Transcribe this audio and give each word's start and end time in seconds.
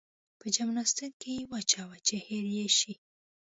په 0.39 0.47
جمناستيک 0.55 1.13
کې 1.21 1.31
يې 1.37 1.43
واچوه 1.51 1.97
چې 2.07 2.15
هېر 2.27 2.45
يې 2.57 2.67
شي. 2.77 2.93